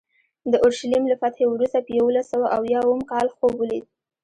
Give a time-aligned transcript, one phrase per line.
[0.51, 3.85] د اورشلیم له فتحې وروسته په یوولس سوه اویا اووم کال خوب ولید.